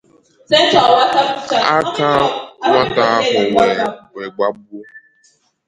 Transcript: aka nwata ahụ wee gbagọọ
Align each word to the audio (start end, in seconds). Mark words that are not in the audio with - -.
aka 1.77 2.09
nwata 2.63 3.05
ahụ 3.19 3.39
wee 4.15 4.29
gbagọọ 4.35 4.81